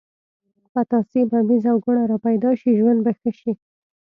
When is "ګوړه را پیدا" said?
1.83-2.51